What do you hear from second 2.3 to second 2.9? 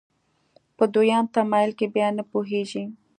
پوهېږي.